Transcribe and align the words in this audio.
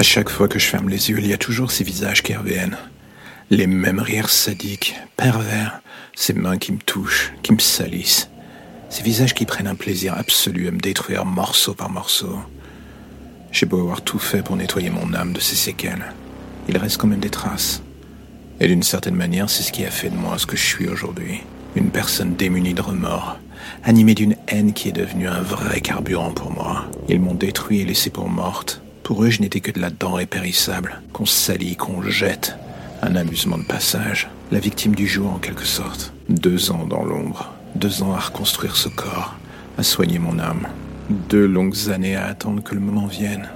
À 0.00 0.02
chaque 0.02 0.30
fois 0.30 0.48
que 0.48 0.58
je 0.58 0.64
ferme 0.64 0.88
les 0.88 1.10
yeux, 1.10 1.18
il 1.18 1.26
y 1.26 1.34
a 1.34 1.36
toujours 1.36 1.70
ces 1.70 1.84
visages 1.84 2.22
qui 2.22 2.34
reviennent. 2.34 2.78
Les 3.50 3.66
mêmes 3.66 4.00
rires 4.00 4.30
sadiques, 4.30 4.96
pervers, 5.18 5.82
ces 6.14 6.32
mains 6.32 6.56
qui 6.56 6.72
me 6.72 6.78
touchent, 6.78 7.34
qui 7.42 7.52
me 7.52 7.58
salissent. 7.58 8.30
Ces 8.88 9.02
visages 9.02 9.34
qui 9.34 9.44
prennent 9.44 9.66
un 9.66 9.74
plaisir 9.74 10.14
absolu 10.16 10.68
à 10.68 10.70
me 10.70 10.78
détruire 10.78 11.26
morceau 11.26 11.74
par 11.74 11.90
morceau. 11.90 12.38
J'ai 13.52 13.66
beau 13.66 13.78
avoir 13.78 14.00
tout 14.00 14.18
fait 14.18 14.42
pour 14.42 14.56
nettoyer 14.56 14.88
mon 14.88 15.12
âme 15.12 15.34
de 15.34 15.40
ces 15.40 15.54
séquelles. 15.54 16.14
Il 16.66 16.78
reste 16.78 16.96
quand 16.96 17.06
même 17.06 17.20
des 17.20 17.28
traces. 17.28 17.82
Et 18.58 18.68
d'une 18.68 18.82
certaine 18.82 19.16
manière, 19.16 19.50
c'est 19.50 19.64
ce 19.64 19.70
qui 19.70 19.84
a 19.84 19.90
fait 19.90 20.08
de 20.08 20.16
moi 20.16 20.38
ce 20.38 20.46
que 20.46 20.56
je 20.56 20.64
suis 20.64 20.88
aujourd'hui. 20.88 21.42
Une 21.76 21.90
personne 21.90 22.36
démunie 22.36 22.72
de 22.72 22.80
remords, 22.80 23.36
animée 23.84 24.14
d'une 24.14 24.36
haine 24.48 24.72
qui 24.72 24.88
est 24.88 24.92
devenue 24.92 25.28
un 25.28 25.42
vrai 25.42 25.82
carburant 25.82 26.32
pour 26.32 26.50
moi. 26.50 26.86
Ils 27.10 27.20
m'ont 27.20 27.34
détruit 27.34 27.80
et 27.80 27.84
laissé 27.84 28.08
pour 28.08 28.30
morte. 28.30 28.80
Pour 29.10 29.24
eux, 29.24 29.30
je 29.30 29.40
n'étais 29.40 29.58
que 29.58 29.72
de 29.72 29.80
la 29.80 29.90
denrée 29.90 30.24
périssable, 30.24 31.00
qu'on 31.12 31.26
salit, 31.26 31.74
qu'on 31.74 32.00
jette. 32.00 32.54
Un 33.02 33.16
amusement 33.16 33.58
de 33.58 33.64
passage. 33.64 34.28
La 34.52 34.60
victime 34.60 34.94
du 34.94 35.08
jour, 35.08 35.32
en 35.32 35.38
quelque 35.38 35.64
sorte. 35.64 36.12
Deux 36.28 36.70
ans 36.70 36.86
dans 36.86 37.02
l'ombre. 37.02 37.52
Deux 37.74 38.04
ans 38.04 38.14
à 38.14 38.20
reconstruire 38.20 38.76
ce 38.76 38.88
corps, 38.88 39.34
à 39.76 39.82
soigner 39.82 40.20
mon 40.20 40.38
âme. 40.38 40.68
Deux 41.28 41.44
longues 41.44 41.90
années 41.90 42.14
à 42.14 42.26
attendre 42.26 42.62
que 42.62 42.72
le 42.72 42.80
moment 42.80 43.08
vienne. 43.08 43.48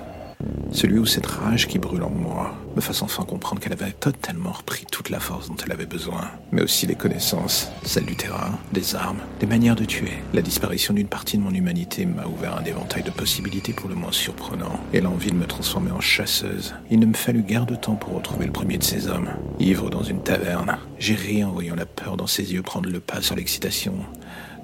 Celui 0.72 0.98
où 0.98 1.06
cette 1.06 1.26
rage 1.26 1.68
qui 1.68 1.78
brûle 1.78 2.02
en 2.02 2.10
moi 2.10 2.54
me 2.74 2.80
fasse 2.80 3.02
enfin 3.02 3.24
comprendre 3.24 3.60
qu'elle 3.60 3.72
avait 3.72 3.92
totalement 3.92 4.52
repris 4.52 4.84
toute 4.90 5.10
la 5.10 5.20
force 5.20 5.48
dont 5.48 5.56
elle 5.64 5.72
avait 5.72 5.86
besoin, 5.86 6.30
mais 6.50 6.62
aussi 6.62 6.86
les 6.86 6.96
connaissances, 6.96 7.70
celles 7.84 8.06
du 8.06 8.16
terrain, 8.16 8.58
des 8.72 8.94
armes, 8.96 9.20
des 9.40 9.46
manières 9.46 9.76
de 9.76 9.84
tuer. 9.84 10.12
La 10.32 10.42
disparition 10.42 10.92
d'une 10.92 11.06
partie 11.06 11.38
de 11.38 11.42
mon 11.42 11.54
humanité 11.54 12.06
m'a 12.06 12.26
ouvert 12.26 12.56
un 12.56 12.64
éventail 12.64 13.02
de 13.02 13.10
possibilités 13.10 13.72
pour 13.72 13.88
le 13.88 13.94
moins 13.94 14.12
surprenant, 14.12 14.80
et 14.92 15.00
l'envie 15.00 15.30
de 15.30 15.36
me 15.36 15.46
transformer 15.46 15.92
en 15.92 16.00
chasseuse. 16.00 16.74
Il 16.90 16.98
ne 16.98 17.06
me 17.06 17.14
fallut 17.14 17.42
guère 17.42 17.66
de 17.66 17.76
temps 17.76 17.94
pour 17.94 18.14
retrouver 18.14 18.46
le 18.46 18.52
premier 18.52 18.78
de 18.78 18.84
ces 18.84 19.08
hommes, 19.08 19.30
ivre 19.60 19.90
dans 19.90 20.02
une 20.02 20.22
taverne. 20.22 20.78
J'ai 20.98 21.14
ri 21.14 21.44
en 21.44 21.52
voyant 21.52 21.76
la 21.76 21.86
peur 21.86 22.16
dans 22.16 22.26
ses 22.26 22.52
yeux 22.52 22.62
prendre 22.62 22.90
le 22.90 23.00
pas 23.00 23.22
sur 23.22 23.36
l'excitation. 23.36 23.94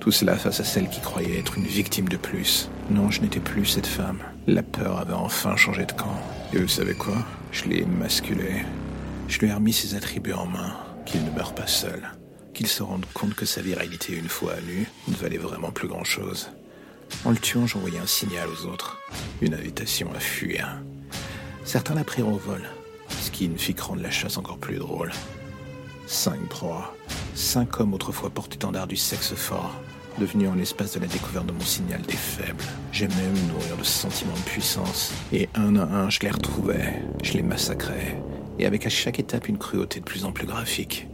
Tout 0.00 0.10
cela 0.10 0.36
face 0.36 0.60
à 0.60 0.64
celle 0.64 0.88
qui 0.88 1.00
croyait 1.00 1.38
être 1.38 1.58
une 1.58 1.66
victime 1.66 2.08
de 2.08 2.16
plus. 2.16 2.70
Non, 2.90 3.10
je 3.10 3.20
n'étais 3.20 3.38
plus 3.38 3.66
cette 3.66 3.86
femme. 3.86 4.18
La 4.50 4.64
peur 4.64 4.98
avait 4.98 5.12
enfin 5.12 5.54
changé 5.54 5.86
de 5.86 5.92
camp. 5.92 6.20
Et 6.52 6.58
vous 6.58 6.66
savez 6.66 6.94
quoi? 6.94 7.14
Je 7.52 7.66
l'ai 7.66 7.82
émasculé. 7.82 8.64
Je 9.28 9.38
lui 9.38 9.46
ai 9.46 9.52
remis 9.52 9.72
ses 9.72 9.94
attributs 9.94 10.32
en 10.32 10.46
main. 10.46 10.76
Qu'il 11.06 11.24
ne 11.24 11.30
meure 11.30 11.54
pas 11.54 11.68
seul. 11.68 12.10
Qu'il 12.52 12.66
se 12.66 12.82
rende 12.82 13.06
compte 13.14 13.36
que 13.36 13.46
sa 13.46 13.62
virilité 13.62 14.12
une 14.12 14.28
fois 14.28 14.54
à 14.54 14.60
nu 14.62 14.88
ne 15.06 15.14
valait 15.14 15.38
vraiment 15.38 15.70
plus 15.70 15.86
grand-chose. 15.86 16.50
En 17.24 17.30
le 17.30 17.36
tuant, 17.36 17.68
j'envoyais 17.68 18.00
un 18.00 18.08
signal 18.08 18.48
aux 18.48 18.66
autres. 18.66 18.98
Une 19.40 19.54
invitation 19.54 20.10
à 20.16 20.18
fuir. 20.18 20.82
Certains 21.64 21.94
la 21.94 22.02
prirent 22.02 22.26
au 22.26 22.36
vol, 22.36 22.64
ce 23.20 23.30
qui 23.30 23.48
ne 23.48 23.56
fit 23.56 23.74
que 23.74 23.82
rendre 23.82 24.02
la 24.02 24.10
chasse 24.10 24.36
encore 24.36 24.58
plus 24.58 24.78
drôle. 24.78 25.12
Cinq 26.08 26.40
proies, 26.48 26.92
cinq 27.36 27.78
hommes 27.78 27.94
autrefois 27.94 28.30
porte-étendard 28.30 28.88
du 28.88 28.96
sexe 28.96 29.32
fort, 29.32 29.80
devenu 30.18 30.48
en 30.48 30.54
l'espace 30.54 30.94
de 30.94 31.00
la 31.00 31.06
découverte 31.06 31.46
de 31.46 31.52
mon 31.52 31.60
signal 31.60 32.02
des 32.02 32.16
faibles. 32.16 32.64
J'aimais 32.92 33.14
me 33.14 33.52
nourrir 33.52 33.76
de 33.76 33.84
sentiments 33.84 34.34
de 34.34 34.50
puissance, 34.50 35.12
et 35.32 35.48
un 35.54 35.76
à 35.76 35.82
un, 35.82 36.10
je 36.10 36.20
les 36.20 36.30
retrouvais, 36.30 37.02
je 37.22 37.34
les 37.34 37.42
massacrais, 37.42 38.16
et 38.58 38.66
avec 38.66 38.86
à 38.86 38.90
chaque 38.90 39.18
étape 39.18 39.48
une 39.48 39.58
cruauté 39.58 40.00
de 40.00 40.04
plus 40.04 40.24
en 40.24 40.32
plus 40.32 40.46
graphique. 40.46 41.06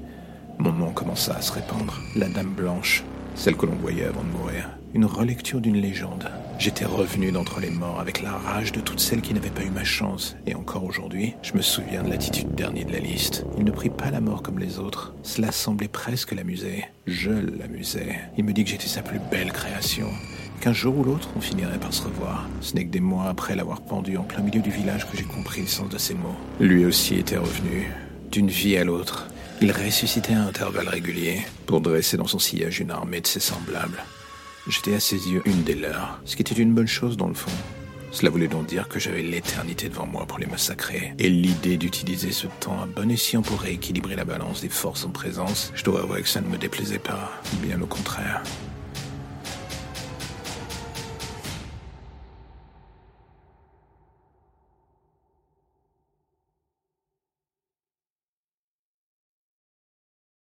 Mon 0.58 0.72
nom 0.72 0.90
commença 0.92 1.34
à 1.34 1.42
se 1.42 1.52
répandre, 1.52 2.00
la 2.14 2.28
Dame 2.28 2.54
Blanche, 2.54 3.04
celle 3.34 3.56
que 3.56 3.66
l'on 3.66 3.76
voyait 3.76 4.06
avant 4.06 4.22
de 4.22 4.28
mourir, 4.28 4.70
une 4.94 5.04
relecture 5.04 5.60
d'une 5.60 5.80
légende. 5.80 6.30
J'étais 6.58 6.84
revenu 6.84 7.30
d'entre 7.32 7.60
les 7.60 7.70
morts 7.70 8.00
avec 8.00 8.22
la 8.22 8.32
rage 8.32 8.72
de 8.72 8.80
toutes 8.80 9.00
celles 9.00 9.20
qui 9.20 9.34
n'avaient 9.34 9.50
pas 9.50 9.64
eu 9.64 9.70
ma 9.70 9.84
chance. 9.84 10.36
Et 10.46 10.54
encore 10.54 10.84
aujourd'hui, 10.84 11.34
je 11.42 11.52
me 11.54 11.62
souviens 11.62 12.02
de 12.02 12.08
l'attitude 12.08 12.54
dernier 12.54 12.84
de 12.84 12.92
la 12.92 12.98
liste. 12.98 13.44
Il 13.58 13.64
ne 13.64 13.70
prit 13.70 13.90
pas 13.90 14.10
la 14.10 14.20
mort 14.20 14.42
comme 14.42 14.58
les 14.58 14.78
autres. 14.78 15.14
Cela 15.22 15.52
semblait 15.52 15.88
presque 15.88 16.32
l'amuser. 16.32 16.84
Je 17.06 17.30
l'amusais. 17.30 18.18
Il 18.38 18.44
me 18.44 18.52
dit 18.52 18.64
que 18.64 18.70
j'étais 18.70 18.88
sa 18.88 19.02
plus 19.02 19.20
belle 19.30 19.52
création. 19.52 20.08
Qu'un 20.60 20.72
jour 20.72 20.96
ou 20.98 21.04
l'autre, 21.04 21.28
on 21.36 21.40
finirait 21.40 21.78
par 21.78 21.92
se 21.92 22.02
revoir. 22.02 22.48
Ce 22.60 22.74
n'est 22.74 22.86
que 22.86 22.90
des 22.90 23.00
mois 23.00 23.28
après 23.28 23.54
l'avoir 23.54 23.82
pendu 23.82 24.16
en 24.16 24.22
plein 24.22 24.42
milieu 24.42 24.60
du 24.60 24.70
village 24.70 25.06
que 25.06 25.16
j'ai 25.16 25.24
compris 25.24 25.60
le 25.60 25.66
sens 25.66 25.90
de 25.90 25.98
ces 25.98 26.14
mots. 26.14 26.36
Lui 26.58 26.86
aussi 26.86 27.16
était 27.16 27.36
revenu, 27.36 27.92
d'une 28.30 28.48
vie 28.48 28.78
à 28.78 28.84
l'autre. 28.84 29.28
Il 29.60 29.72
ressuscitait 29.72 30.34
à 30.34 30.42
intervalles 30.42 30.88
réguliers 30.88 31.40
pour 31.66 31.80
dresser 31.80 32.16
dans 32.16 32.26
son 32.26 32.38
sillage 32.38 32.80
une 32.80 32.90
armée 32.90 33.20
de 33.20 33.26
ses 33.26 33.40
semblables. 33.40 34.02
J'étais 34.68 34.94
à 34.94 35.00
ses 35.00 35.28
yeux 35.28 35.42
une 35.44 35.62
des 35.62 35.76
leurs, 35.76 36.18
ce 36.24 36.34
qui 36.34 36.42
était 36.42 36.60
une 36.60 36.74
bonne 36.74 36.88
chose 36.88 37.16
dans 37.16 37.28
le 37.28 37.34
fond. 37.34 37.52
Cela 38.10 38.30
voulait 38.30 38.48
donc 38.48 38.66
dire 38.66 38.88
que 38.88 38.98
j'avais 38.98 39.22
l'éternité 39.22 39.88
devant 39.88 40.06
moi 40.06 40.26
pour 40.26 40.38
les 40.38 40.46
massacrer. 40.46 41.14
Et 41.20 41.28
l'idée 41.28 41.76
d'utiliser 41.76 42.32
ce 42.32 42.48
temps 42.60 42.80
à 42.82 42.86
bon 42.86 43.08
escient 43.08 43.42
pour 43.42 43.60
rééquilibrer 43.60 44.16
la 44.16 44.24
balance 44.24 44.62
des 44.62 44.68
forces 44.68 45.04
en 45.04 45.10
présence, 45.10 45.70
je 45.76 45.84
dois 45.84 46.00
avouer 46.00 46.22
que 46.22 46.28
ça 46.28 46.40
ne 46.40 46.48
me 46.48 46.58
déplaisait 46.58 46.98
pas, 46.98 47.30
bien 47.62 47.80
au 47.80 47.86
contraire. 47.86 48.42